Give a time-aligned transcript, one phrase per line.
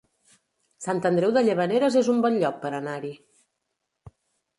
[0.85, 3.13] Sant Andreu de Llavaneres es un bon lloc per anar-hi